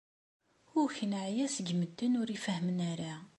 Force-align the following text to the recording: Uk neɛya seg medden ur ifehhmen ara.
Uk 0.81 0.95
neɛya 1.09 1.47
seg 1.55 1.67
medden 1.79 2.13
ur 2.21 2.27
ifehhmen 2.35 2.79
ara. 2.91 3.13